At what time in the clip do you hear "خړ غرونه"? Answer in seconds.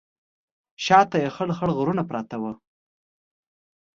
1.57-2.03